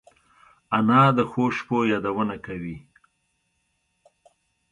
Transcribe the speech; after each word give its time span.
انا 0.77 1.01
د 1.17 1.19
ښو 1.31 1.43
شپو 1.57 1.77
یادونه 1.91 2.35
کوي 2.45 2.77